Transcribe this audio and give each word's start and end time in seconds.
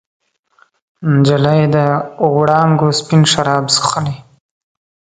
نجلۍ 1.11 1.61
د 1.75 1.77
وړانګو 2.35 2.89
سپین 2.99 3.21
شراب 3.31 3.63
چښلي 3.73 4.15